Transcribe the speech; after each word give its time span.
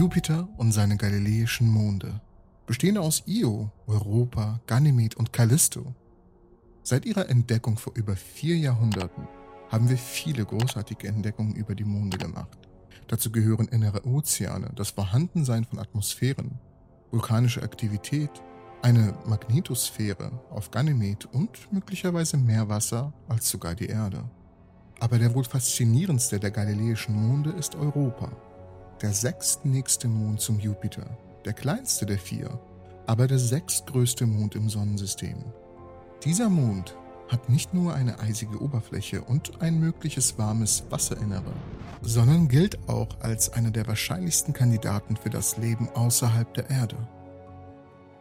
Jupiter 0.00 0.48
und 0.56 0.72
seine 0.72 0.96
galileischen 0.96 1.68
Monde, 1.68 2.22
bestehend 2.66 2.96
aus 2.96 3.22
Io, 3.26 3.70
Europa, 3.86 4.58
Ganymed 4.66 5.14
und 5.14 5.30
Callisto. 5.30 5.94
Seit 6.82 7.04
ihrer 7.04 7.28
Entdeckung 7.28 7.76
vor 7.76 7.92
über 7.94 8.16
vier 8.16 8.56
Jahrhunderten 8.56 9.28
haben 9.68 9.90
wir 9.90 9.98
viele 9.98 10.46
großartige 10.46 11.06
Entdeckungen 11.06 11.54
über 11.54 11.74
die 11.74 11.84
Monde 11.84 12.16
gemacht. 12.16 12.56
Dazu 13.08 13.30
gehören 13.30 13.68
innere 13.68 14.06
Ozeane, 14.06 14.70
das 14.74 14.88
Vorhandensein 14.88 15.66
von 15.66 15.78
Atmosphären, 15.78 16.58
vulkanische 17.10 17.62
Aktivität, 17.62 18.30
eine 18.80 19.12
Magnetosphäre 19.26 20.32
auf 20.48 20.70
Ganymed 20.70 21.26
und 21.26 21.70
möglicherweise 21.70 22.38
mehr 22.38 22.70
Wasser 22.70 23.12
als 23.28 23.50
sogar 23.50 23.74
die 23.74 23.88
Erde. 23.88 24.24
Aber 24.98 25.18
der 25.18 25.34
wohl 25.34 25.44
faszinierendste 25.44 26.40
der 26.40 26.52
galileischen 26.52 27.14
Monde 27.14 27.50
ist 27.50 27.74
Europa, 27.74 28.32
der 29.02 29.12
sechstnächste 29.12 30.08
Mond 30.08 30.40
zum 30.40 30.60
Jupiter, 30.60 31.06
der 31.44 31.54
kleinste 31.54 32.04
der 32.04 32.18
vier, 32.18 32.60
aber 33.06 33.26
der 33.26 33.38
sechstgrößte 33.38 34.26
Mond 34.26 34.54
im 34.54 34.68
Sonnensystem. 34.68 35.36
Dieser 36.24 36.50
Mond 36.50 36.94
hat 37.28 37.48
nicht 37.48 37.72
nur 37.72 37.94
eine 37.94 38.18
eisige 38.18 38.60
Oberfläche 38.60 39.22
und 39.22 39.62
ein 39.62 39.80
mögliches 39.80 40.36
warmes 40.36 40.84
Wasserinnere, 40.90 41.52
sondern 42.02 42.48
gilt 42.48 42.88
auch 42.88 43.08
als 43.20 43.52
einer 43.52 43.70
der 43.70 43.86
wahrscheinlichsten 43.86 44.52
Kandidaten 44.52 45.16
für 45.16 45.30
das 45.30 45.56
Leben 45.56 45.88
außerhalb 45.88 46.52
der 46.52 46.68
Erde. 46.68 46.96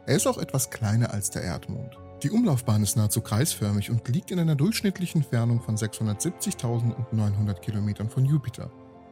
Er 0.06 0.16
ist 0.16 0.28
auch 0.28 0.38
etwas 0.38 0.70
kleiner 0.70 1.14
als 1.14 1.30
der 1.30 1.44
Erdmond. 1.44 1.98
Die 2.24 2.32
Umlaufbahn 2.32 2.84
ist 2.84 2.96
nahezu 2.96 3.22
kreisförmig 3.22 3.92
und 3.92 4.08
liegt 4.08 4.32
in 4.32 4.40
einer 4.40 4.56
durchschnittlichen 4.56 5.22
Entfernung 5.22 5.62
von 5.62 5.76
670.900 5.76 7.60
Kilometern 7.60 8.10
von 8.10 8.26
Jupiter, 8.26 8.72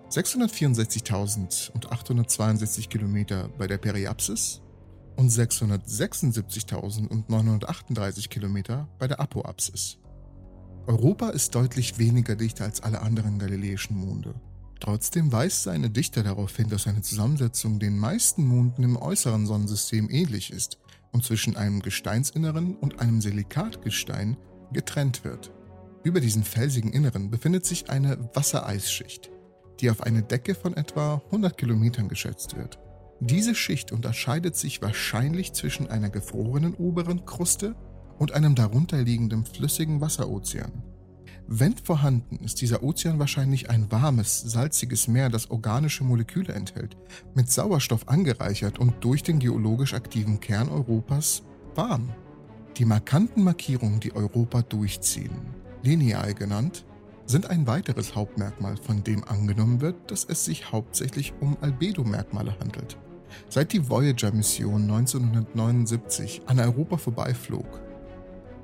664.862 0.10 2.88
Kilometer 2.88 3.50
bei 3.58 3.68
der 3.68 3.78
Periapsis 3.78 4.62
und 5.18 5.30
676.938 5.30 8.30
Kilometer 8.30 8.88
bei 9.00 9.08
der 9.08 9.20
Apoapsis. 9.20 9.98
Europa 10.86 11.28
ist 11.30 11.56
deutlich 11.56 11.98
weniger 11.98 12.38
dicht 12.38 12.62
als 12.62 12.82
alle 12.82 13.02
anderen 13.02 13.38
galileischen 13.38 13.98
Monde. 13.98 14.36
Trotzdem 14.80 15.34
weist 15.34 15.64
seine 15.64 15.90
Dichte 15.90 16.24
darauf 16.24 16.56
hin, 16.56 16.70
dass 16.70 16.84
seine 16.84 17.02
Zusammensetzung 17.02 17.80
den 17.80 17.98
meisten 17.98 18.46
Monden 18.46 18.84
im 18.84 18.96
äußeren 18.96 19.46
Sonnensystem 19.46 20.10
ähnlich 20.10 20.54
ist 20.54 20.78
und 21.12 21.26
zwischen 21.26 21.58
einem 21.58 21.82
Gesteinsinneren 21.82 22.78
und 22.78 23.02
einem 23.02 23.20
Silikatgestein 23.20 24.38
getrennt 24.72 25.26
wird. 25.26 25.52
Über 26.04 26.22
diesen 26.22 26.46
felsigen 26.46 26.94
Inneren 26.94 27.30
befindet 27.30 27.66
sich 27.66 27.90
eine 27.90 28.30
Wassereisschicht, 28.34 29.32
die 29.80 29.90
auf 29.90 30.02
eine 30.02 30.24
Decke 30.24 30.56
von 30.56 30.76
etwa 30.76 31.22
100 31.26 31.58
Kilometern 31.58 32.08
geschätzt 32.10 32.56
wird. 32.56 32.80
Diese 33.20 33.56
Schicht 33.56 33.92
unterscheidet 33.92 34.56
sich 34.56 34.82
wahrscheinlich 34.82 35.54
zwischen 35.54 35.88
einer 35.88 36.10
gefrorenen 36.10 36.76
oberen 36.76 37.26
Kruste 37.26 37.76
und 38.20 38.34
einem 38.34 38.56
darunterliegenden 38.56 39.46
flüssigen 39.46 40.02
Wasserozean. 40.02 40.84
Wenn 41.50 41.78
vorhanden, 41.78 42.44
ist 42.44 42.60
dieser 42.60 42.84
Ozean 42.84 43.20
wahrscheinlich 43.20 43.70
ein 43.70 43.90
warmes, 43.90 44.42
salziges 44.42 45.08
Meer, 45.08 45.30
das 45.30 45.50
organische 45.50 46.04
Moleküle 46.04 46.54
enthält, 46.54 46.98
mit 47.36 47.50
Sauerstoff 47.50 48.10
angereichert 48.10 48.80
und 48.80 48.96
durch 49.00 49.24
den 49.24 49.40
geologisch 49.40 49.94
aktiven 49.94 50.42
Kern 50.42 50.68
Europas 50.68 51.44
warm. 51.74 52.14
Die 52.76 52.86
markanten 52.86 53.44
Markierungen, 53.44 54.02
die 54.02 54.14
Europa 54.14 54.62
durchziehen, 54.62 55.40
lineal 55.84 56.34
genannt, 56.34 56.86
sind 57.28 57.50
ein 57.50 57.68
weiteres 57.68 58.16
Hauptmerkmal, 58.16 58.78
von 58.78 59.04
dem 59.04 59.24
angenommen 59.26 59.82
wird, 59.82 60.10
dass 60.10 60.24
es 60.24 60.46
sich 60.46 60.72
hauptsächlich 60.72 61.34
um 61.42 61.58
Albedo-Merkmale 61.62 62.58
handelt. 62.60 62.98
Seit 63.50 63.74
die 63.74 63.90
Voyager-Mission 63.90 64.84
1979 64.84 66.42
an 66.46 66.60
Europa 66.60 66.98
vorbeiflog, 66.98 67.66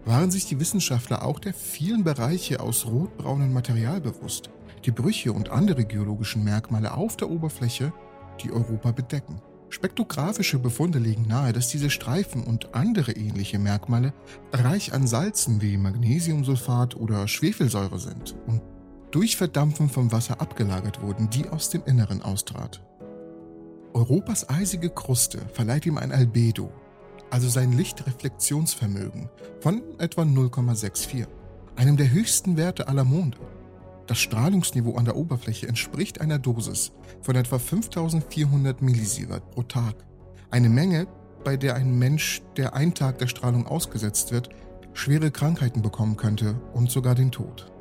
waren 0.05 0.31
sich 0.31 0.45
die 0.45 0.59
Wissenschaftler 0.59 1.23
auch 1.25 1.39
der 1.39 1.53
vielen 1.53 2.03
Bereiche 2.03 2.59
aus 2.59 2.85
rotbraunem 2.85 3.53
Material 3.53 4.01
bewusst, 4.01 4.49
die 4.85 4.91
Brüche 4.91 5.31
und 5.31 5.49
andere 5.49 5.85
geologischen 5.85 6.43
Merkmale 6.43 6.93
auf 6.93 7.15
der 7.17 7.29
Oberfläche, 7.29 7.93
die 8.41 8.51
Europa 8.51 8.91
bedecken. 8.91 9.41
Spektrographische 9.73 10.59
Befunde 10.59 10.99
legen 10.99 11.25
nahe, 11.27 11.51
dass 11.51 11.67
diese 11.67 11.89
Streifen 11.89 12.43
und 12.43 12.75
andere 12.75 13.13
ähnliche 13.13 13.57
Merkmale 13.57 14.13
reich 14.51 14.93
an 14.93 15.07
Salzen 15.07 15.63
wie 15.63 15.77
Magnesiumsulfat 15.77 16.95
oder 16.95 17.27
Schwefelsäure 17.27 17.97
sind 17.97 18.35
und 18.45 18.61
durch 19.09 19.35
Verdampfen 19.35 19.89
vom 19.89 20.11
Wasser 20.11 20.39
abgelagert 20.39 21.01
wurden, 21.01 21.27
die 21.31 21.49
aus 21.49 21.71
dem 21.71 21.81
Inneren 21.85 22.21
austrat. 22.21 22.83
Europas 23.93 24.47
eisige 24.47 24.91
Kruste 24.91 25.39
verleiht 25.53 25.87
ihm 25.87 25.97
ein 25.97 26.11
Albedo, 26.11 26.71
also 27.31 27.49
sein 27.49 27.71
Lichtreflexionsvermögen, 27.71 29.27
von 29.59 29.81
etwa 29.97 30.21
0,64, 30.21 31.25
einem 31.77 31.97
der 31.97 32.11
höchsten 32.11 32.57
Werte 32.57 32.87
aller 32.87 33.05
Monde. 33.05 33.39
Das 34.07 34.19
Strahlungsniveau 34.19 34.95
an 34.95 35.05
der 35.05 35.15
Oberfläche 35.15 35.67
entspricht 35.67 36.19
einer 36.19 36.37
Dosis 36.37 36.91
von 37.21 37.35
etwa 37.35 37.57
5400 37.57 38.81
Millisievert 38.81 39.49
pro 39.51 39.63
Tag. 39.63 39.95
Eine 40.51 40.69
Menge, 40.69 41.07
bei 41.43 41.55
der 41.55 41.75
ein 41.75 41.97
Mensch, 41.97 42.41
der 42.57 42.73
einen 42.73 42.93
Tag 42.93 43.19
der 43.19 43.27
Strahlung 43.27 43.65
ausgesetzt 43.65 44.31
wird, 44.31 44.49
schwere 44.93 45.31
Krankheiten 45.31 45.81
bekommen 45.81 46.17
könnte 46.17 46.59
und 46.73 46.91
sogar 46.91 47.15
den 47.15 47.31
Tod. 47.31 47.71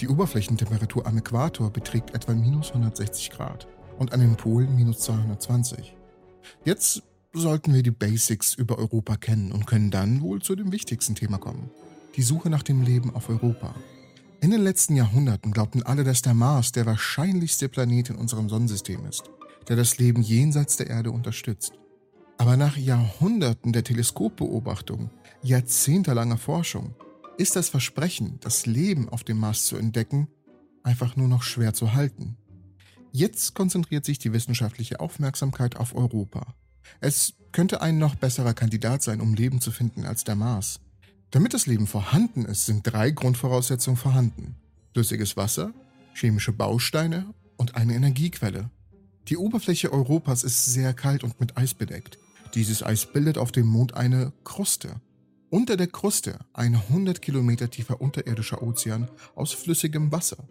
Die 0.00 0.08
Oberflächentemperatur 0.08 1.06
am 1.06 1.18
Äquator 1.18 1.70
beträgt 1.70 2.14
etwa 2.14 2.34
minus 2.34 2.70
160 2.70 3.30
Grad 3.30 3.66
und 3.98 4.12
an 4.12 4.20
den 4.20 4.36
Polen 4.36 4.74
minus 4.76 5.00
220. 5.00 5.96
Jetzt 6.64 7.02
sollten 7.32 7.72
wir 7.72 7.82
die 7.82 7.90
Basics 7.90 8.54
über 8.54 8.78
Europa 8.78 9.16
kennen 9.16 9.50
und 9.50 9.66
können 9.66 9.90
dann 9.90 10.20
wohl 10.20 10.42
zu 10.42 10.56
dem 10.56 10.72
wichtigsten 10.72 11.14
Thema 11.14 11.38
kommen. 11.38 11.70
Die 12.16 12.22
Suche 12.22 12.50
nach 12.50 12.62
dem 12.62 12.82
Leben 12.82 13.14
auf 13.14 13.28
Europa. 13.28 13.74
In 14.44 14.50
den 14.50 14.60
letzten 14.60 14.94
Jahrhunderten 14.94 15.52
glaubten 15.52 15.82
alle, 15.84 16.04
dass 16.04 16.20
der 16.20 16.34
Mars 16.34 16.70
der 16.70 16.84
wahrscheinlichste 16.84 17.70
Planet 17.70 18.10
in 18.10 18.16
unserem 18.16 18.50
Sonnensystem 18.50 19.06
ist, 19.06 19.30
der 19.68 19.76
das 19.76 19.96
Leben 19.96 20.20
jenseits 20.20 20.76
der 20.76 20.88
Erde 20.88 21.12
unterstützt. 21.12 21.72
Aber 22.36 22.58
nach 22.58 22.76
Jahrhunderten 22.76 23.72
der 23.72 23.84
Teleskopbeobachtung, 23.84 25.08
jahrzehntelanger 25.42 26.36
Forschung, 26.36 26.94
ist 27.38 27.56
das 27.56 27.70
Versprechen, 27.70 28.38
das 28.42 28.66
Leben 28.66 29.08
auf 29.08 29.24
dem 29.24 29.38
Mars 29.38 29.64
zu 29.64 29.78
entdecken, 29.78 30.28
einfach 30.82 31.16
nur 31.16 31.28
noch 31.28 31.42
schwer 31.42 31.72
zu 31.72 31.94
halten. 31.94 32.36
Jetzt 33.12 33.54
konzentriert 33.54 34.04
sich 34.04 34.18
die 34.18 34.34
wissenschaftliche 34.34 35.00
Aufmerksamkeit 35.00 35.78
auf 35.78 35.94
Europa. 35.94 36.54
Es 37.00 37.32
könnte 37.52 37.80
ein 37.80 37.96
noch 37.96 38.14
besserer 38.14 38.52
Kandidat 38.52 39.02
sein, 39.02 39.22
um 39.22 39.32
Leben 39.32 39.62
zu 39.62 39.70
finden 39.70 40.04
als 40.04 40.22
der 40.22 40.36
Mars. 40.36 40.80
Damit 41.34 41.52
das 41.52 41.66
Leben 41.66 41.88
vorhanden 41.88 42.44
ist, 42.44 42.64
sind 42.64 42.82
drei 42.84 43.10
Grundvoraussetzungen 43.10 43.96
vorhanden. 43.96 44.54
Flüssiges 44.92 45.36
Wasser, 45.36 45.74
chemische 46.14 46.52
Bausteine 46.52 47.26
und 47.56 47.74
eine 47.74 47.94
Energiequelle. 47.94 48.70
Die 49.26 49.36
Oberfläche 49.36 49.92
Europas 49.92 50.44
ist 50.44 50.64
sehr 50.66 50.94
kalt 50.94 51.24
und 51.24 51.40
mit 51.40 51.56
Eis 51.56 51.74
bedeckt. 51.74 52.20
Dieses 52.54 52.84
Eis 52.84 53.06
bildet 53.06 53.36
auf 53.36 53.50
dem 53.50 53.66
Mond 53.66 53.94
eine 53.94 54.32
Kruste. 54.44 55.00
Unter 55.50 55.76
der 55.76 55.88
Kruste 55.88 56.38
ein 56.52 56.76
100 56.76 57.20
Kilometer 57.20 57.68
tiefer 57.68 58.00
unterirdischer 58.00 58.62
Ozean 58.62 59.08
aus 59.34 59.50
flüssigem 59.50 60.12
Wasser. 60.12 60.48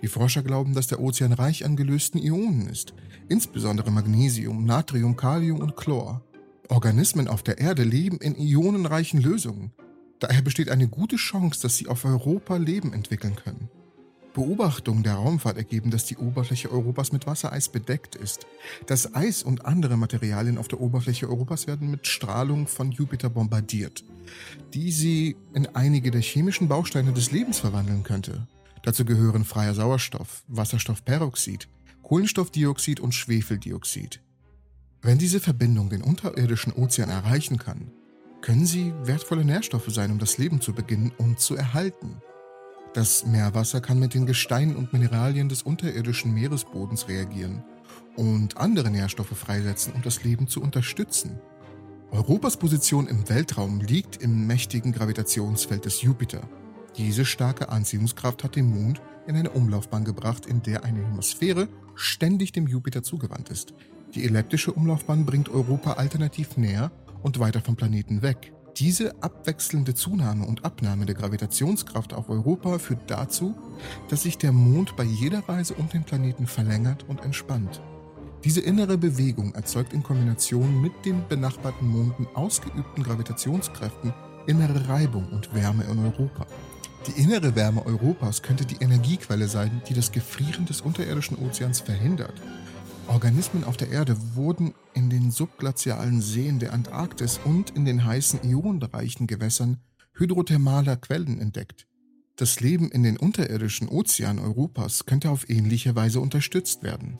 Die 0.00 0.08
Forscher 0.08 0.42
glauben, 0.42 0.72
dass 0.72 0.86
der 0.86 1.00
Ozean 1.00 1.34
reich 1.34 1.66
an 1.66 1.76
gelösten 1.76 2.18
Ionen 2.18 2.70
ist, 2.70 2.94
insbesondere 3.28 3.90
Magnesium, 3.90 4.64
Natrium, 4.64 5.14
Kalium 5.14 5.60
und 5.60 5.76
Chlor. 5.76 6.24
Organismen 6.70 7.28
auf 7.28 7.42
der 7.42 7.58
Erde 7.58 7.82
leben 7.82 8.16
in 8.16 8.34
ionenreichen 8.34 9.20
Lösungen. 9.20 9.72
Daher 10.22 10.42
besteht 10.42 10.68
eine 10.68 10.86
gute 10.86 11.16
Chance, 11.16 11.62
dass 11.62 11.76
sie 11.76 11.88
auf 11.88 12.04
Europa 12.04 12.56
Leben 12.56 12.92
entwickeln 12.92 13.34
können. 13.34 13.68
Beobachtungen 14.34 15.02
der 15.02 15.14
Raumfahrt 15.14 15.56
ergeben, 15.56 15.90
dass 15.90 16.04
die 16.04 16.16
Oberfläche 16.16 16.70
Europas 16.70 17.10
mit 17.10 17.26
Wassereis 17.26 17.68
bedeckt 17.68 18.14
ist. 18.14 18.46
Das 18.86 19.16
Eis 19.16 19.42
und 19.42 19.66
andere 19.66 19.96
Materialien 19.96 20.58
auf 20.58 20.68
der 20.68 20.80
Oberfläche 20.80 21.28
Europas 21.28 21.66
werden 21.66 21.90
mit 21.90 22.06
Strahlung 22.06 22.68
von 22.68 22.92
Jupiter 22.92 23.30
bombardiert, 23.30 24.04
die 24.72 24.92
sie 24.92 25.34
in 25.54 25.66
einige 25.74 26.12
der 26.12 26.22
chemischen 26.22 26.68
Bausteine 26.68 27.12
des 27.12 27.32
Lebens 27.32 27.58
verwandeln 27.58 28.04
könnte. 28.04 28.46
Dazu 28.84 29.04
gehören 29.04 29.44
freier 29.44 29.74
Sauerstoff, 29.74 30.44
Wasserstoffperoxid, 30.46 31.66
Kohlenstoffdioxid 32.04 33.00
und 33.00 33.12
Schwefeldioxid. 33.12 34.20
Wenn 35.02 35.18
diese 35.18 35.40
Verbindung 35.40 35.90
den 35.90 36.02
unterirdischen 36.02 36.72
Ozean 36.72 37.10
erreichen 37.10 37.58
kann, 37.58 37.90
können 38.42 38.66
sie 38.66 38.92
wertvolle 39.04 39.44
Nährstoffe 39.44 39.88
sein, 39.88 40.10
um 40.10 40.18
das 40.18 40.36
Leben 40.36 40.60
zu 40.60 40.74
beginnen 40.74 41.12
und 41.16 41.40
zu 41.40 41.56
erhalten. 41.56 42.20
Das 42.92 43.24
Meerwasser 43.24 43.80
kann 43.80 43.98
mit 43.98 44.12
den 44.12 44.26
Gesteinen 44.26 44.76
und 44.76 44.92
Mineralien 44.92 45.48
des 45.48 45.62
unterirdischen 45.62 46.34
Meeresbodens 46.34 47.08
reagieren 47.08 47.64
und 48.16 48.58
andere 48.58 48.90
Nährstoffe 48.90 49.36
freisetzen, 49.36 49.94
um 49.94 50.02
das 50.02 50.22
Leben 50.24 50.46
zu 50.46 50.60
unterstützen. 50.60 51.40
Europas 52.10 52.58
Position 52.58 53.06
im 53.06 53.26
Weltraum 53.30 53.80
liegt 53.80 54.22
im 54.22 54.46
mächtigen 54.46 54.92
Gravitationsfeld 54.92 55.86
des 55.86 56.02
Jupiter 56.02 56.42
diese 56.96 57.24
starke 57.24 57.70
Anziehungskraft 57.70 58.44
hat 58.44 58.56
den 58.56 58.68
Mond 58.68 59.00
in 59.26 59.36
eine 59.36 59.50
Umlaufbahn 59.50 60.04
gebracht, 60.04 60.44
in 60.44 60.62
der 60.62 60.84
eine 60.84 61.04
Atmosphäre 61.04 61.68
ständig 61.94 62.52
dem 62.52 62.66
Jupiter 62.66 63.02
zugewandt 63.02 63.48
ist. 63.48 63.72
Die 64.14 64.24
elliptische 64.24 64.72
Umlaufbahn 64.72 65.24
bringt 65.24 65.48
Europa 65.48 65.94
alternativ 65.94 66.58
näher 66.58 66.90
und 67.22 67.38
weiter 67.38 67.60
vom 67.60 67.76
Planeten 67.76 68.22
weg. 68.22 68.52
Diese 68.76 69.22
abwechselnde 69.22 69.94
Zunahme 69.94 70.46
und 70.46 70.64
Abnahme 70.64 71.04
der 71.04 71.14
Gravitationskraft 71.14 72.14
auf 72.14 72.30
Europa 72.30 72.78
führt 72.78 73.10
dazu, 73.10 73.54
dass 74.08 74.22
sich 74.22 74.38
der 74.38 74.52
Mond 74.52 74.96
bei 74.96 75.04
jeder 75.04 75.46
Reise 75.46 75.74
um 75.74 75.88
den 75.90 76.04
Planeten 76.04 76.46
verlängert 76.46 77.04
und 77.06 77.22
entspannt. 77.22 77.82
Diese 78.44 78.60
innere 78.60 78.96
Bewegung 78.96 79.54
erzeugt 79.54 79.92
in 79.92 80.02
Kombination 80.02 80.80
mit 80.80 80.92
den 81.04 81.28
benachbarten 81.28 81.86
Monden 81.86 82.26
ausgeübten 82.34 83.04
Gravitationskräften 83.04 84.14
innere 84.46 84.88
Reibung 84.88 85.28
und 85.28 85.54
Wärme 85.54 85.84
in 85.84 85.98
Europa. 85.98 86.46
Die 87.06 87.20
innere 87.20 87.54
Wärme 87.54 87.84
Europas 87.84 88.42
könnte 88.42 88.64
die 88.64 88.82
Energiequelle 88.82 89.48
sein, 89.48 89.82
die 89.88 89.94
das 89.94 90.12
Gefrieren 90.12 90.64
des 90.66 90.80
unterirdischen 90.80 91.36
Ozeans 91.38 91.80
verhindert 91.80 92.40
Organismen 93.08 93.64
auf 93.64 93.76
der 93.76 93.90
Erde 93.90 94.16
wurden 94.34 94.74
in 94.94 95.10
den 95.10 95.30
subglazialen 95.30 96.20
Seen 96.20 96.58
der 96.58 96.72
Antarktis 96.72 97.40
und 97.44 97.70
in 97.70 97.84
den 97.84 98.04
heißen 98.04 98.40
ionenreichen 98.44 99.26
Gewässern 99.26 99.78
hydrothermaler 100.14 100.96
Quellen 100.96 101.40
entdeckt. 101.40 101.86
Das 102.36 102.60
Leben 102.60 102.90
in 102.90 103.02
den 103.02 103.16
unterirdischen 103.16 103.88
Ozeanen 103.88 104.42
Europas 104.42 105.04
könnte 105.04 105.30
auf 105.30 105.50
ähnliche 105.50 105.94
Weise 105.94 106.20
unterstützt 106.20 106.82
werden. 106.82 107.18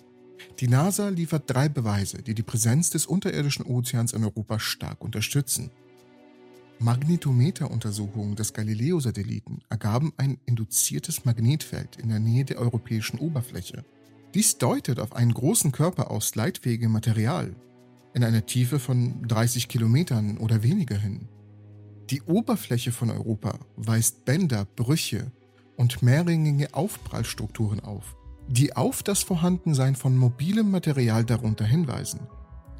Die 0.60 0.68
NASA 0.68 1.08
liefert 1.08 1.44
drei 1.46 1.68
Beweise, 1.68 2.22
die 2.22 2.34
die 2.34 2.42
Präsenz 2.42 2.90
des 2.90 3.06
unterirdischen 3.06 3.64
Ozeans 3.66 4.12
in 4.12 4.24
Europa 4.24 4.58
stark 4.58 5.02
unterstützen. 5.02 5.70
Magnetometeruntersuchungen 6.78 8.34
des 8.34 8.52
Galileo-Satelliten 8.52 9.60
ergaben 9.68 10.12
ein 10.16 10.38
induziertes 10.46 11.24
Magnetfeld 11.24 11.96
in 11.96 12.08
der 12.08 12.18
Nähe 12.18 12.44
der 12.44 12.58
europäischen 12.58 13.18
Oberfläche. 13.18 13.84
Dies 14.34 14.56
deutet 14.56 14.98
auf 14.98 15.14
einen 15.14 15.34
großen 15.34 15.72
Körper 15.72 16.10
aus 16.10 16.34
leitfähigem 16.34 16.90
Material 16.90 17.54
in 18.14 18.24
einer 18.24 18.46
Tiefe 18.46 18.78
von 18.78 19.22
30 19.28 19.68
Kilometern 19.68 20.38
oder 20.38 20.62
weniger 20.62 20.96
hin. 20.96 21.28
Die 22.10 22.22
Oberfläche 22.22 22.92
von 22.92 23.10
Europa 23.10 23.58
weist 23.76 24.24
Bänder, 24.24 24.66
Brüche 24.76 25.32
und 25.76 26.02
mehrringige 26.02 26.74
Aufprallstrukturen 26.74 27.80
auf, 27.80 28.16
die 28.48 28.74
auf 28.74 29.02
das 29.02 29.22
Vorhandensein 29.22 29.96
von 29.96 30.16
mobilem 30.16 30.70
Material 30.70 31.24
darunter 31.24 31.64
hinweisen. 31.64 32.20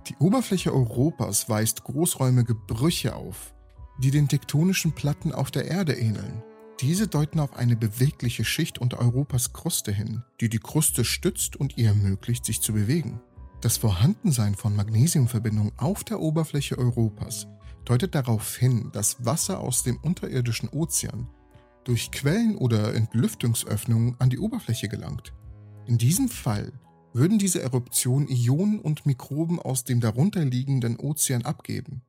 Die 0.09 0.17
Oberfläche 0.17 0.73
Europas 0.73 1.49
weist 1.49 1.85
großräumige 1.85 2.55
Brüche 2.55 3.15
auf, 3.15 3.55
die 3.99 4.11
den 4.11 4.29
tektonischen 4.29 4.93
Platten 4.93 5.33
auf 5.33 5.51
der 5.51 5.67
Erde 5.67 5.95
ähneln. 5.95 6.43
Diese 6.83 7.07
deuten 7.07 7.39
auf 7.39 7.55
eine 7.55 7.77
bewegliche 7.77 8.45
Schicht 8.45 8.79
unter 8.79 8.99
Europas 8.99 9.53
Kruste 9.53 9.93
hin, 9.93 10.25
die 10.41 10.49
die 10.49 10.59
Kruste 10.59 11.05
stützt 11.05 11.55
und 11.55 11.79
ihr 11.79 11.91
ermöglicht, 11.91 12.45
sich 12.45 12.61
zu 12.61 12.73
bewegen. 12.73 13.21
Das 13.61 13.77
Vorhandensein 13.77 14.57
von 14.57 14.75
Magnesiumverbindungen 14.75 15.71
auf 15.77 16.03
der 16.03 16.19
Oberfläche 16.19 16.77
Europas 16.77 17.47
deutet 17.85 18.17
darauf 18.17 18.57
hin, 18.57 18.91
dass 18.93 19.25
Wasser 19.25 19.61
aus 19.61 19.85
dem 19.85 19.97
unterirdischen 19.99 20.71
Ozean 20.71 21.29
durch 21.85 22.11
Quellen 22.11 22.57
oder 22.57 22.97
Entlüftungsöffnungen 22.97 24.17
an 24.19 24.31
die 24.31 24.41
Oberfläche 24.41 24.89
gelangt. 24.89 25.33
In 25.87 25.99
diesem 25.99 26.29
Fall 26.29 26.73
würden 27.13 27.39
diese 27.39 27.63
Eruptionen 27.63 28.27
Ionen 28.29 28.81
und 28.81 29.07
Mikroben 29.07 29.61
aus 29.61 29.85
dem 29.85 30.01
darunterliegenden 30.01 30.99
Ozean 30.99 31.45
abgeben. 31.45 32.03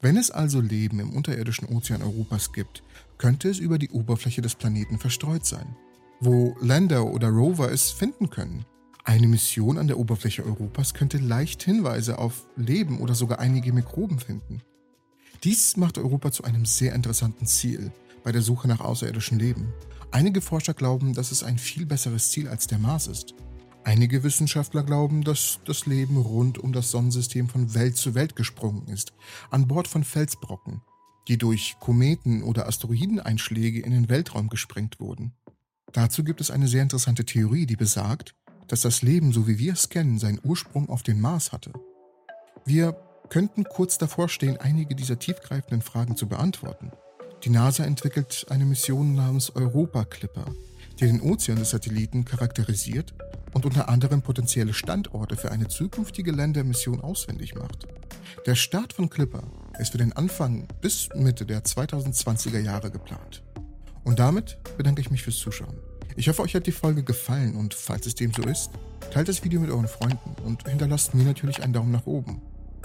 Wenn 0.00 0.16
es 0.16 0.30
also 0.30 0.60
Leben 0.60 1.00
im 1.00 1.10
unterirdischen 1.10 1.68
Ozean 1.68 2.02
Europas 2.02 2.52
gibt, 2.52 2.82
könnte 3.16 3.48
es 3.48 3.58
über 3.58 3.78
die 3.78 3.90
Oberfläche 3.90 4.42
des 4.42 4.54
Planeten 4.54 4.98
verstreut 4.98 5.44
sein, 5.44 5.76
wo 6.20 6.56
Lander 6.60 7.06
oder 7.06 7.28
Rover 7.28 7.70
es 7.70 7.90
finden 7.90 8.30
können. 8.30 8.64
Eine 9.04 9.26
Mission 9.26 9.78
an 9.78 9.88
der 9.88 9.98
Oberfläche 9.98 10.44
Europas 10.44 10.94
könnte 10.94 11.18
leicht 11.18 11.62
Hinweise 11.62 12.18
auf 12.18 12.46
Leben 12.56 13.00
oder 13.00 13.14
sogar 13.14 13.38
einige 13.38 13.72
Mikroben 13.72 14.18
finden. 14.18 14.60
Dies 15.44 15.76
macht 15.76 15.98
Europa 15.98 16.32
zu 16.32 16.44
einem 16.44 16.66
sehr 16.66 16.94
interessanten 16.94 17.46
Ziel 17.46 17.92
bei 18.22 18.32
der 18.32 18.42
Suche 18.42 18.68
nach 18.68 18.80
außerirdischem 18.80 19.38
Leben. 19.38 19.72
Einige 20.10 20.40
Forscher 20.40 20.74
glauben, 20.74 21.14
dass 21.14 21.32
es 21.32 21.42
ein 21.42 21.58
viel 21.58 21.86
besseres 21.86 22.30
Ziel 22.30 22.48
als 22.48 22.66
der 22.66 22.78
Mars 22.78 23.06
ist. 23.06 23.34
Einige 23.88 24.22
Wissenschaftler 24.22 24.82
glauben, 24.82 25.24
dass 25.24 25.60
das 25.64 25.86
Leben 25.86 26.18
rund 26.18 26.58
um 26.58 26.74
das 26.74 26.90
Sonnensystem 26.90 27.48
von 27.48 27.72
Welt 27.72 27.96
zu 27.96 28.14
Welt 28.14 28.36
gesprungen 28.36 28.86
ist, 28.88 29.14
an 29.50 29.66
Bord 29.66 29.88
von 29.88 30.04
Felsbrocken, 30.04 30.82
die 31.26 31.38
durch 31.38 31.76
Kometen 31.80 32.42
oder 32.42 32.68
Asteroideneinschläge 32.68 33.80
in 33.80 33.92
den 33.92 34.10
Weltraum 34.10 34.50
gesprengt 34.50 35.00
wurden. 35.00 35.32
Dazu 35.94 36.22
gibt 36.22 36.42
es 36.42 36.50
eine 36.50 36.68
sehr 36.68 36.82
interessante 36.82 37.24
Theorie, 37.24 37.64
die 37.64 37.76
besagt, 37.76 38.34
dass 38.66 38.82
das 38.82 39.00
Leben, 39.00 39.32
so 39.32 39.48
wie 39.48 39.58
wir 39.58 39.72
es 39.72 39.88
kennen, 39.88 40.18
seinen 40.18 40.40
Ursprung 40.44 40.90
auf 40.90 41.02
den 41.02 41.18
Mars 41.18 41.52
hatte. 41.52 41.72
Wir 42.66 42.92
könnten 43.30 43.64
kurz 43.64 43.96
davor 43.96 44.28
stehen, 44.28 44.58
einige 44.58 44.94
dieser 44.96 45.18
tiefgreifenden 45.18 45.80
Fragen 45.80 46.14
zu 46.14 46.28
beantworten. 46.28 46.92
Die 47.42 47.48
NASA 47.48 47.84
entwickelt 47.84 48.44
eine 48.50 48.66
Mission 48.66 49.14
namens 49.14 49.48
Europa 49.48 50.04
Clipper, 50.04 50.44
die 51.00 51.06
den 51.06 51.22
Ozean 51.22 51.56
des 51.56 51.70
Satelliten 51.70 52.26
charakterisiert 52.26 53.14
und 53.54 53.66
unter 53.66 53.88
anderem 53.88 54.22
potenzielle 54.22 54.72
Standorte 54.72 55.36
für 55.36 55.50
eine 55.50 55.68
zukünftige 55.68 56.32
Ländermission 56.32 57.00
auswendig 57.00 57.54
macht. 57.54 57.86
Der 58.46 58.54
Start 58.54 58.92
von 58.92 59.10
Clipper 59.10 59.42
ist 59.78 59.92
für 59.92 59.98
den 59.98 60.12
Anfang 60.12 60.68
bis 60.80 61.08
Mitte 61.14 61.46
der 61.46 61.64
2020er 61.64 62.60
Jahre 62.60 62.90
geplant. 62.90 63.42
Und 64.04 64.18
damit 64.18 64.58
bedanke 64.76 65.00
ich 65.00 65.10
mich 65.10 65.22
fürs 65.22 65.38
Zuschauen. 65.38 65.78
Ich 66.16 66.28
hoffe, 66.28 66.42
euch 66.42 66.54
hat 66.54 66.66
die 66.66 66.72
Folge 66.72 67.02
gefallen 67.02 67.56
und 67.56 67.74
falls 67.74 68.06
es 68.06 68.14
dem 68.14 68.32
so 68.32 68.42
ist, 68.42 68.70
teilt 69.12 69.28
das 69.28 69.44
Video 69.44 69.60
mit 69.60 69.70
euren 69.70 69.86
Freunden 69.86 70.34
und 70.44 70.68
hinterlasst 70.68 71.14
mir 71.14 71.24
natürlich 71.24 71.62
einen 71.62 71.72
Daumen 71.72 71.92
nach 71.92 72.06
oben. 72.06 72.42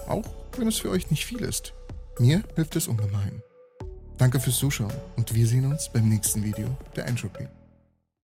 Auch 0.07 0.25
wenn 0.57 0.67
es 0.67 0.77
für 0.77 0.89
euch 0.89 1.09
nicht 1.09 1.25
viel 1.25 1.41
ist. 1.41 1.73
Mir 2.19 2.43
hilft 2.55 2.75
es 2.75 2.87
ungemein. 2.87 3.41
Danke 4.17 4.39
fürs 4.39 4.57
Zuschauen 4.57 4.93
und 5.15 5.33
wir 5.33 5.47
sehen 5.47 5.65
uns 5.65 5.89
beim 5.91 6.07
nächsten 6.07 6.43
Video 6.43 6.77
der 6.95 7.07
Entropy. 7.07 7.47